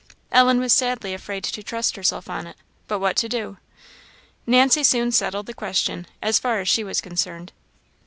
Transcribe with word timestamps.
Ellen 0.31 0.59
was 0.59 0.73
sadly 0.73 1.13
afraid 1.13 1.43
to 1.43 1.61
trust 1.61 1.95
herself 1.95 2.27
on 2.27 2.47
it; 2.47 2.57
but 2.87 2.97
what 2.97 3.15
to 3.17 3.29
do? 3.29 3.57
Nancy 4.47 4.83
soon 4.83 5.11
settled 5.11 5.45
the 5.45 5.53
question, 5.53 6.07
as 6.23 6.39
far 6.39 6.59
as 6.59 6.67
she 6.67 6.83
was 6.83 7.01
concerned. 7.01 7.53